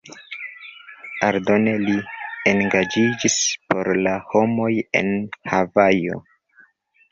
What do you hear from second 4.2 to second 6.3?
homoj en Havajo.